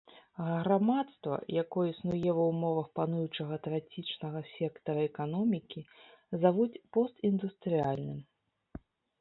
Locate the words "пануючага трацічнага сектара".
2.99-5.01